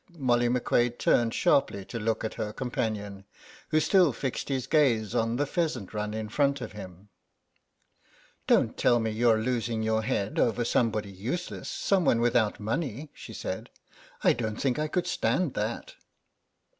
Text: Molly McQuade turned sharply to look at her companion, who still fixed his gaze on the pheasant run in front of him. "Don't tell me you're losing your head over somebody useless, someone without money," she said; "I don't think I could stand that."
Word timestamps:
Molly 0.17 0.49
McQuade 0.49 0.97
turned 0.97 1.31
sharply 1.31 1.85
to 1.85 1.99
look 1.99 2.23
at 2.25 2.33
her 2.33 2.51
companion, 2.51 3.23
who 3.69 3.79
still 3.79 4.11
fixed 4.11 4.49
his 4.49 4.65
gaze 4.65 5.13
on 5.13 5.35
the 5.35 5.45
pheasant 5.45 5.93
run 5.93 6.15
in 6.15 6.27
front 6.27 6.59
of 6.59 6.71
him. 6.71 7.09
"Don't 8.47 8.75
tell 8.75 8.99
me 8.99 9.11
you're 9.11 9.37
losing 9.39 9.83
your 9.83 10.01
head 10.01 10.39
over 10.39 10.65
somebody 10.65 11.11
useless, 11.11 11.69
someone 11.69 12.19
without 12.19 12.59
money," 12.59 13.11
she 13.13 13.31
said; 13.33 13.69
"I 14.23 14.33
don't 14.33 14.59
think 14.59 14.79
I 14.79 14.87
could 14.87 15.05
stand 15.05 15.53
that." 15.53 15.93